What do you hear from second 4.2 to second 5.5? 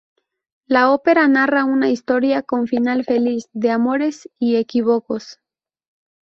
y equívocos.